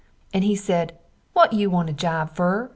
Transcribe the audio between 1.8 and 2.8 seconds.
a job fer?